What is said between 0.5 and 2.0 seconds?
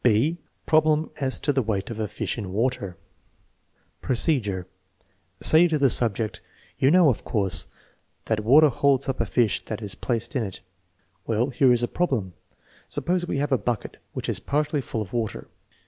Problem as to the weight of